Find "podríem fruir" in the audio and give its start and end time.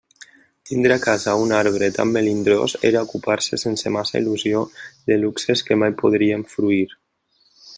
6.01-6.87